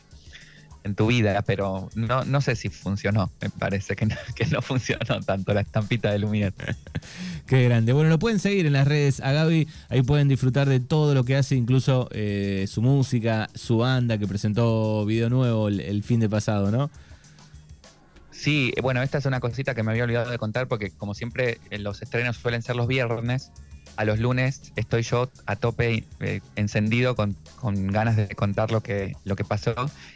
en 0.84 0.94
tu 0.94 1.06
vida, 1.06 1.42
pero 1.42 1.88
no, 1.94 2.24
no 2.24 2.40
sé 2.40 2.56
si 2.56 2.68
funcionó. 2.68 3.30
Me 3.40 3.50
parece 3.50 3.96
que 3.96 4.06
no, 4.06 4.16
que 4.34 4.46
no 4.46 4.62
funcionó 4.62 5.20
tanto 5.24 5.54
la 5.54 5.60
estampita 5.60 6.10
de 6.10 6.18
Lumière. 6.18 6.52
Qué 7.46 7.64
grande. 7.64 7.92
Bueno, 7.92 8.10
lo 8.10 8.18
pueden 8.18 8.38
seguir 8.38 8.66
en 8.66 8.72
las 8.72 8.86
redes 8.86 9.20
a 9.20 9.32
Gaby. 9.32 9.68
Ahí 9.88 10.02
pueden 10.02 10.28
disfrutar 10.28 10.68
de 10.68 10.80
todo 10.80 11.14
lo 11.14 11.24
que 11.24 11.36
hace, 11.36 11.54
incluso 11.54 12.08
eh, 12.12 12.66
su 12.68 12.82
música, 12.82 13.48
su 13.54 13.78
banda 13.78 14.18
que 14.18 14.26
presentó 14.26 15.04
video 15.04 15.28
nuevo 15.28 15.68
el, 15.68 16.02
fin 16.02 16.20
de 16.20 16.28
pasado, 16.28 16.70
¿no? 16.70 16.90
Sí, 18.30 18.72
bueno, 18.82 19.02
esta 19.02 19.18
es 19.18 19.26
una 19.26 19.38
cosita 19.38 19.74
que 19.74 19.82
me 19.82 19.92
había 19.92 20.04
olvidado 20.04 20.30
de 20.30 20.38
contar 20.38 20.66
porque 20.66 20.90
como 20.90 21.14
siempre 21.14 21.58
los 21.70 22.02
estrenos 22.02 22.36
suelen 22.36 22.62
ser 22.62 22.74
los 22.74 22.88
viernes 22.88 23.52
a 23.96 24.04
los 24.04 24.18
lunes 24.18 24.72
estoy 24.76 25.02
yo 25.02 25.30
a 25.46 25.56
tope 25.56 26.04
eh, 26.20 26.40
encendido 26.56 27.14
con, 27.14 27.36
ganas 27.92 28.16
de 28.16 28.28
contar 28.28 28.70
lo 28.70 28.82
que, 28.82 29.16
lo 29.24 29.36
que 29.36 29.44
pasó. 29.44 29.74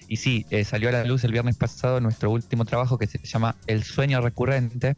Y 0.09 0.17
sí, 0.17 0.47
eh, 0.51 0.65
salió 0.65 0.89
a 0.89 0.93
la 0.93 1.05
luz 1.05 1.25
el 1.25 1.33
viernes 1.33 1.57
pasado 1.57 2.01
nuestro 2.01 2.31
último 2.31 2.65
trabajo 2.65 2.99
que 2.99 3.07
se 3.07 3.19
llama 3.19 3.57
El 3.67 3.85
sueño 3.85 4.21
recurrente, 4.21 4.97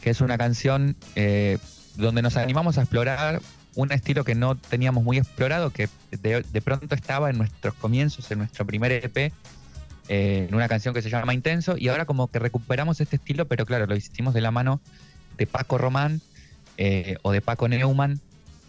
que 0.00 0.10
es 0.10 0.20
una 0.20 0.38
canción 0.38 0.96
eh, 1.14 1.58
donde 1.96 2.22
nos 2.22 2.36
animamos 2.36 2.78
a 2.78 2.82
explorar 2.82 3.40
un 3.74 3.92
estilo 3.92 4.24
que 4.24 4.34
no 4.34 4.56
teníamos 4.56 5.04
muy 5.04 5.18
explorado, 5.18 5.70
que 5.70 5.88
de, 6.10 6.42
de 6.42 6.62
pronto 6.62 6.94
estaba 6.94 7.30
en 7.30 7.38
nuestros 7.38 7.74
comienzos, 7.74 8.30
en 8.30 8.38
nuestro 8.38 8.66
primer 8.66 8.90
EP, 8.90 9.32
en 10.08 10.54
una 10.54 10.68
canción 10.68 10.94
que 10.94 11.02
se 11.02 11.10
llama 11.10 11.34
Intenso, 11.34 11.76
y 11.76 11.88
ahora 11.88 12.06
como 12.06 12.28
que 12.28 12.38
recuperamos 12.38 13.00
este 13.00 13.16
estilo, 13.16 13.46
pero 13.46 13.66
claro, 13.66 13.86
lo 13.86 13.94
hicimos 13.94 14.32
de 14.32 14.40
la 14.40 14.50
mano 14.50 14.80
de 15.36 15.46
Paco 15.46 15.76
Román, 15.76 16.22
eh, 16.78 17.16
o 17.22 17.32
de 17.32 17.40
Paco 17.40 17.68
Neumann, 17.68 18.20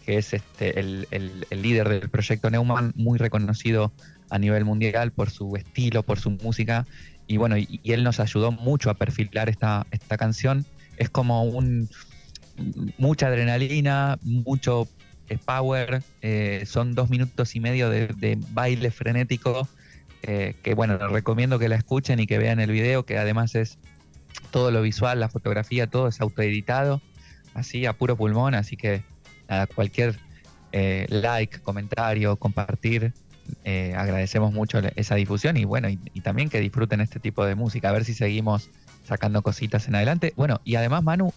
que 0.04 0.18
es 0.18 0.32
este, 0.32 0.80
el, 0.80 1.06
líder 1.50 1.88
del 1.88 2.08
proyecto 2.08 2.50
Neumann, 2.50 2.92
muy 2.96 3.18
reconocido 3.18 3.92
a 4.30 4.38
nivel 4.38 4.64
mundial 4.64 5.12
por 5.12 5.30
su 5.30 5.56
estilo, 5.56 6.02
por 6.02 6.18
su 6.18 6.30
música. 6.30 6.86
Y 7.26 7.36
bueno, 7.36 7.58
y, 7.58 7.80
él 7.84 8.04
nos 8.04 8.20
ayudó 8.20 8.50
mucho 8.52 8.90
a 8.90 8.94
perfilar 8.94 9.48
esta, 9.48 9.86
esta 9.90 10.16
canción. 10.16 10.64
Es 10.96 11.10
como 11.10 11.44
un 11.44 11.88
mucha 12.96 13.28
adrenalina, 13.28 14.18
mucho 14.22 14.88
power, 15.44 16.02
eh, 16.22 16.64
son 16.66 16.94
dos 16.94 17.10
minutos 17.10 17.54
y 17.54 17.60
medio 17.60 17.90
de, 17.90 18.38
baile 18.50 18.90
frenético, 18.90 19.68
eh, 20.22 20.54
que 20.62 20.74
bueno, 20.74 20.96
les 20.96 21.10
recomiendo 21.10 21.58
que 21.58 21.68
la 21.68 21.76
escuchen 21.76 22.18
y 22.18 22.26
que 22.26 22.38
vean 22.38 22.60
el 22.60 22.70
video, 22.70 23.04
que 23.04 23.18
además 23.18 23.54
es 23.54 23.78
todo 24.50 24.70
lo 24.70 24.80
visual, 24.80 25.20
la 25.20 25.28
fotografía, 25.28 25.86
todo 25.86 26.08
es 26.08 26.20
autoeditado 26.20 27.02
así 27.58 27.86
a 27.86 27.92
puro 27.92 28.16
pulmón, 28.16 28.54
así 28.54 28.76
que 28.76 29.02
nada, 29.48 29.66
cualquier 29.66 30.18
eh, 30.72 31.06
like, 31.08 31.60
comentario, 31.60 32.36
compartir, 32.36 33.12
eh, 33.64 33.94
agradecemos 33.96 34.52
mucho 34.52 34.78
esa 34.96 35.14
difusión 35.14 35.56
y 35.56 35.64
bueno, 35.64 35.88
y, 35.88 36.20
también 36.20 36.50
que 36.50 36.60
disfruten 36.60 37.00
este 37.00 37.20
tipo 37.20 37.44
de 37.44 37.54
música, 37.54 37.88
a 37.88 37.92
ver 37.92 38.04
si 38.04 38.14
seguimos 38.14 38.70
sacando 39.06 39.42
cositas 39.42 39.88
en 39.88 39.94
adelante. 39.94 40.34
Bueno, 40.36 40.60
y 40.64 40.74
además 40.74 41.02
Manu, 41.02 41.32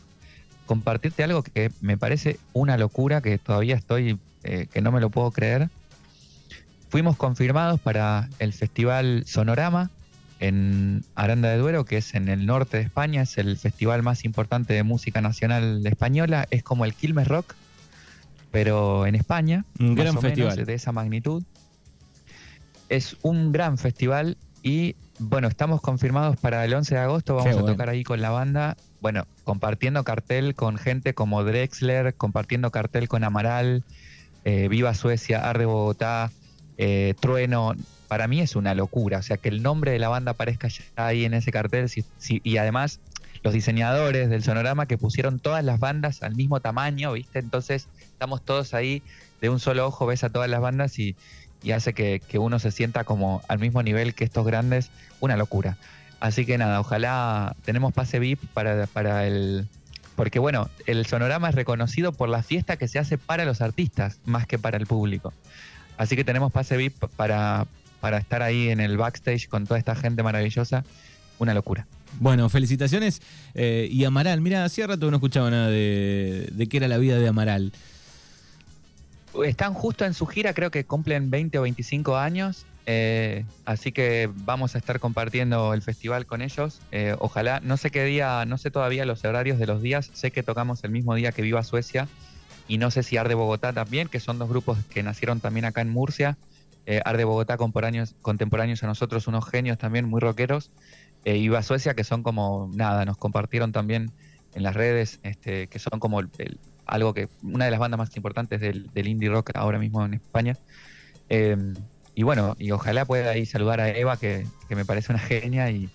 compartirte 0.66 1.24
algo 1.24 1.44
que 1.44 1.72
me 1.80 1.98
parece 1.98 2.38
una 2.54 2.78
locura, 2.78 3.22
que 3.22 3.38
todavía 3.38 3.75
estoy, 3.75 4.20
eh, 4.44 4.68
que 4.72 4.82
no 4.82 4.92
me 4.92 5.00
lo 5.00 5.10
puedo 5.10 5.32
creer. 5.32 5.70
Fuimos 6.90 7.16
confirmados 7.16 7.80
para 7.80 8.30
el 8.40 8.51
Festival 8.51 9.24
Sonorama, 9.25 9.90
en 10.41 11.05
Aranda 11.13 11.50
de 11.50 11.57
Duero, 11.57 11.86
que 11.86 11.98
es 11.98 12.15
en 12.15 12.27
el 12.27 12.48
norte 12.48 12.77
de 12.77 12.83
España, 12.83 13.21
es 13.21 13.38
el 13.38 13.57
festival 13.57 14.01
más 14.01 14.25
importante 14.25 14.74
de 14.74 14.81
música 14.81 15.21
nacional 15.21 15.86
española, 15.86 16.48
es 16.50 16.63
como 16.63 16.83
el 16.83 16.95
Quilmes 16.95 17.27
Rock, 17.27 17.53
pero 18.50 19.05
en 19.05 19.13
España, 19.13 19.65
un 19.79 19.93
gran 19.93 20.19
festival. 20.19 20.65
de 20.65 20.74
esa 20.74 20.91
magnitud. 20.91 21.43
Es 22.89 23.15
un 23.21 23.51
gran 23.51 23.77
festival 23.77 24.36
y 24.63 24.95
bueno, 25.19 25.48
estamos 25.48 25.79
confirmados 25.79 26.38
para 26.38 26.65
el 26.65 26.74
11 26.74 26.95
de 26.95 27.01
agosto, 27.01 27.36
vamos 27.36 27.57
a 27.57 27.65
tocar 27.65 27.89
ahí 27.89 28.03
con 28.03 28.19
la 28.19 28.31
banda, 28.31 28.75
bueno, 29.00 29.27
compartiendo 29.43 30.03
cartel 30.03 30.55
con 30.55 30.77
gente 30.77 31.13
como 31.13 31.43
Drexler, 31.43 32.15
compartiendo 32.15 32.71
cartel 32.71 33.07
con 33.07 33.24
Amaral, 33.24 33.83
eh, 34.43 34.67
Viva 34.69 34.95
Suecia, 34.95 35.48
Arde 35.48 35.65
Bogotá, 35.65 36.31
eh, 36.79 37.13
Trueno, 37.19 37.75
para 38.12 38.27
mí 38.27 38.41
es 38.41 38.58
una 38.58 38.75
locura. 38.75 39.20
O 39.20 39.22
sea, 39.22 39.38
que 39.38 39.48
el 39.48 39.63
nombre 39.63 39.94
de 39.94 39.98
la 39.98 40.10
banda 40.10 40.32
aparezca 40.32 40.68
ya 40.68 40.84
ahí 40.98 41.24
en 41.24 41.34
ese 41.34 41.50
cartel 41.50 41.89
y 42.27 42.58
además 42.58 43.00
los 43.41 43.53
diseñadores 43.53 44.30
del 44.30 44.44
sonorama 44.44 44.86
que 44.86 44.98
pusieron 44.98 45.39
todas 45.39 45.63
las 45.63 45.80
bandas 45.80 46.22
al 46.22 46.36
mismo 46.36 46.60
tamaño, 46.60 47.13
¿viste? 47.13 47.39
Entonces 47.39 47.88
estamos 48.01 48.44
todos 48.44 48.74
ahí 48.74 49.01
de 49.39 49.48
un 49.48 49.62
solo 49.62 49.88
ojo, 49.88 50.06
ves 50.08 50.25
a 50.25 50.30
todas 50.30 50.50
las 50.50 50.60
bandas 50.60 51.00
y, 51.00 51.15
hace 51.74 51.94
que, 51.94 52.22
uno 52.38 52.60
se 52.60 52.72
sienta 52.72 53.06
como 53.06 53.44
al 53.48 53.60
mismo 53.60 53.82
nivel 53.82 54.13
que 54.13 54.25
estos 54.25 54.46
grandes. 54.46 54.91
Una 55.22 55.38
locura. 55.38 55.77
Así 56.20 56.46
que 56.46 56.58
nada, 56.58 56.82
ojalá 56.82 57.56
tenemos 57.63 57.94
pase 57.94 58.20
VIP 58.20 58.44
para, 58.48 58.88
para 58.88 59.25
el... 59.25 59.70
Porque 60.18 60.38
bueno, 60.38 60.70
el 60.86 61.06
sonorama 61.06 61.48
es 61.48 61.56
reconocido 61.56 62.12
por 62.12 62.27
la 62.27 62.44
fiesta 62.44 62.75
que 62.75 62.89
se 62.89 63.00
hace 63.00 63.18
para 63.18 63.46
los 63.46 63.62
artistas 63.62 64.20
más 64.25 64.48
que 64.48 64.60
para 64.60 64.75
el 64.75 64.86
público. 64.86 65.32
Así 65.96 66.18
que 66.18 66.25
tenemos 66.25 66.51
pase 66.51 66.75
VIP 66.75 67.06
para, 67.15 67.68
para 68.01 68.17
estar 68.17 68.41
ahí 68.41 68.70
en 68.70 68.81
el 68.81 68.98
backstage 68.98 69.48
con 69.48 69.65
toda 69.65 69.79
esta 69.79 69.96
gente 69.96 70.24
maravillosa, 70.24 70.84
una 71.39 71.53
locura. 71.53 71.88
Bueno, 72.20 72.50
felicitaciones. 72.50 73.22
Eh, 73.53 73.88
y 73.89 74.03
Amaral, 74.03 74.41
mira, 74.41 74.65
hacía 74.65 74.88
rato 74.88 75.10
no 75.10 75.17
escuchaba 75.17 75.50
nada 75.50 75.70
de, 75.70 76.67
qué 76.70 76.77
era 76.77 76.88
la 76.88 76.98
vida 76.98 77.17
de 77.17 77.27
Amaral. 77.27 77.72
Están 79.46 79.74
justo 79.74 80.03
en 80.03 80.13
su 80.13 80.25
gira, 80.25 80.53
creo 80.53 80.72
que 80.72 80.84
cumplen 80.84 81.29
20 81.29 81.60
o 81.60 81.62
25 81.62 82.17
años. 82.17 82.65
Eh, 82.88 83.46
así 83.63 83.91
que 83.91 84.29
vamos 84.34 84.74
a 84.75 84.79
estar 84.79 85.00
compartiendo 85.00 85.74
el 85.74 85.81
festival 85.81 86.25
con 86.25 86.41
ellos. 86.41 86.81
Eh, 86.91 87.15
ojalá, 87.20 87.62
no 87.62 87.77
sé 87.77 87.91
qué 87.91 88.03
día, 88.03 88.43
no 88.46 88.58
sé 88.58 88.72
todavía 88.72 89.05
los 89.05 89.24
horarios 89.24 89.60
de 89.60 89.67
los 89.67 89.81
días. 89.81 90.10
Sé 90.13 90.31
que 90.31 90.43
tocamos 90.43 90.84
el 90.84 90.91
mismo 90.91 91.15
día 91.15 91.31
que 91.31 91.43
Viva 91.43 91.63
Suecia 91.63 92.08
y 92.67 92.77
no 92.77 92.91
sé 92.91 93.03
si 93.03 93.17
Arde 93.17 93.36
Bogotá 93.36 93.72
también, 93.72 94.08
que 94.08 94.20
son 94.20 94.38
dos 94.38 94.50
grupos 94.50 94.77
que 94.89 95.03
nacieron 95.03 95.39
también 95.39 95.65
acá 95.65 95.81
en 95.81 95.89
Murcia 95.89 96.38
eh, 96.85 97.01
Arde 97.05 97.23
Bogotá 97.23 97.57
contemporáneos, 97.57 98.15
contemporáneos 98.21 98.83
a 98.83 98.88
nosotros, 98.88 99.27
unos 99.27 99.47
genios 99.47 99.77
también 99.77 100.05
muy 100.05 100.19
rockeros, 100.19 100.71
eh, 101.25 101.38
y 101.38 101.47
va 101.50 101.61
Suecia 101.61 101.93
que 101.93 102.03
son 102.03 102.23
como 102.23 102.69
nada, 102.73 103.05
nos 103.05 103.17
compartieron 103.17 103.71
también 103.71 104.11
en 104.53 104.63
las 104.63 104.75
redes, 104.75 105.19
este, 105.23 105.67
que 105.67 105.79
son 105.79 106.00
como 106.00 106.21
algo 106.85 107.13
que, 107.13 107.29
una 107.43 107.65
de 107.65 107.71
las 107.71 107.79
bandas 107.79 107.97
más 107.97 108.15
importantes 108.17 108.59
del, 108.59 108.89
indie 109.07 109.29
rock 109.29 109.51
ahora 109.53 109.79
mismo 109.79 110.03
en 110.05 110.15
España. 110.15 110.57
Eh, 111.29 111.55
y 112.15 112.23
bueno, 112.23 112.55
y 112.59 112.71
ojalá 112.71 113.05
pueda 113.05 113.31
ahí 113.31 113.45
saludar 113.45 113.79
a 113.79 113.89
Eva, 113.89 114.17
que, 114.17 114.45
que 114.67 114.75
me 114.75 114.83
parece 114.83 115.13
una 115.13 115.21
genia, 115.21 115.69
y 115.69 115.89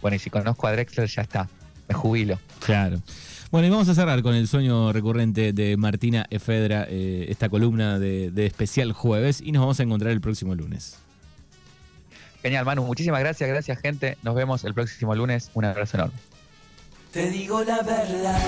bueno, 0.00 0.16
y 0.16 0.18
si 0.18 0.30
conozco 0.30 0.66
a 0.66 0.72
Drexler 0.72 1.08
ya 1.08 1.22
está, 1.22 1.48
me 1.88 1.94
jubilo. 1.94 2.38
Claro. 2.64 3.00
Bueno, 3.50 3.68
y 3.68 3.70
vamos 3.70 3.88
a 3.88 3.94
cerrar 3.94 4.22
con 4.22 4.34
el 4.34 4.48
sueño 4.48 4.92
recurrente 4.92 5.52
de 5.52 5.76
Martina 5.76 6.26
Efedra, 6.30 6.86
eh, 6.88 7.26
esta 7.28 7.48
columna 7.48 7.98
de, 7.98 8.32
especial 8.44 8.92
jueves, 8.92 9.40
y 9.40 9.52
nos 9.52 9.60
vamos 9.60 9.78
a 9.78 9.84
encontrar 9.84 10.12
el 10.12 10.20
próximo 10.20 10.54
lunes. 10.54 10.98
Genial, 12.42 12.64
Manu. 12.64 12.84
Muchísimas 12.84 13.20
gracias, 13.20 13.48
gracias, 13.48 13.78
gente. 13.78 14.18
Nos 14.22 14.34
vemos 14.34 14.64
el 14.64 14.74
próximo 14.74 15.14
lunes. 15.14 15.50
Un 15.54 15.64
abrazo 15.64 15.96
enorme. 15.96 16.14
Te 17.12 17.30
digo 17.30 17.62
la 17.62 17.82
verdad. 17.82 18.40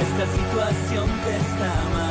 Esta 0.00 0.26
situación 0.26 1.06
te 1.24 1.36
está 1.36 1.74
matando. 1.90 2.05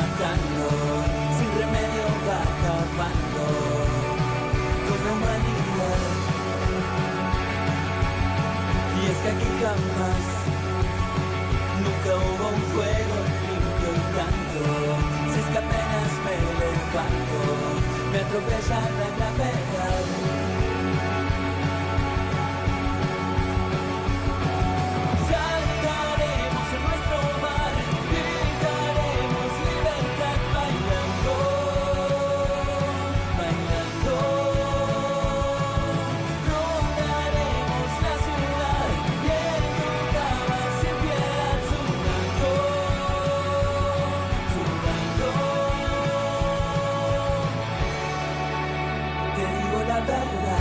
significa 9.26 9.38
que 9.38 9.48
jamás, 9.64 10.24
nunca 11.82 12.10
hubo 12.16 12.46
un 12.48 12.62
juego 12.72 13.16
limpio 13.42 13.90
y 13.90 14.02
tanto. 14.16 14.60
Si 15.32 15.38
es 15.40 15.46
que 15.46 15.58
apenas 15.58 16.10
me 16.24 16.34
levanto, 16.60 17.38
me 18.12 18.18
atropella 18.18 18.80
la 18.98 19.08
digo 50.06 50.55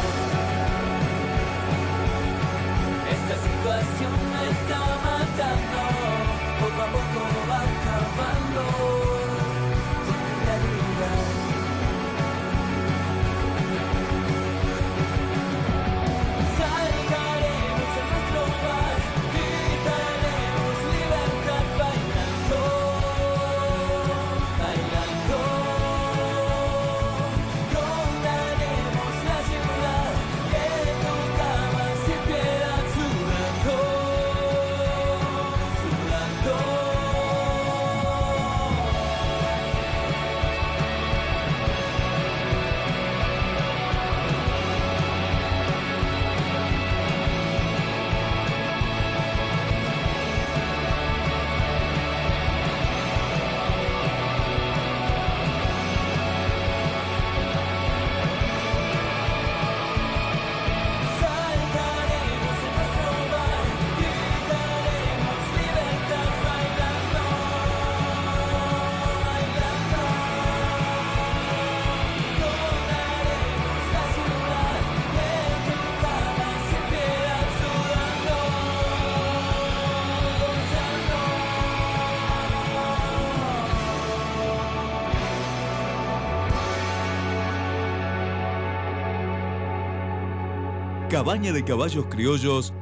Cabaña 91.15 91.53
de 91.53 91.63
Caballos 91.63 92.07
Criollos 92.09 92.73